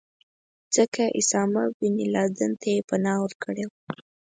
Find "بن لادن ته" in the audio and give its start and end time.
1.77-2.67